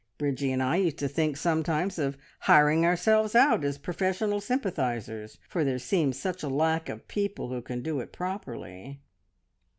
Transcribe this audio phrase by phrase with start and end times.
[0.17, 5.63] Bridgie and I used to think sometimes of hiring ourselves out as professional sympathisers, for
[5.63, 9.03] there seems such a lack of people who can do it properly."